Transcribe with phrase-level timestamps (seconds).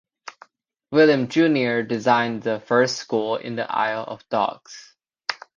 [0.89, 4.95] William (jnr) designed the first school in the Isle of Dogs.